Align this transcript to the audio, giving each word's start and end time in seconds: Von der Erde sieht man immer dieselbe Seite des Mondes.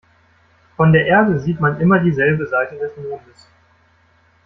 Von 0.77 0.93
der 0.93 1.05
Erde 1.05 1.37
sieht 1.41 1.59
man 1.59 1.79
immer 1.79 1.99
dieselbe 1.99 2.47
Seite 2.47 2.75
des 2.75 2.97
Mondes. 2.97 3.47